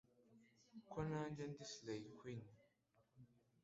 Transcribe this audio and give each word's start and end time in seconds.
ko 0.91 0.99
nanjye 1.09 1.43
ndi 1.51 1.65
Slay 1.73 2.01
Queen; 2.17 2.43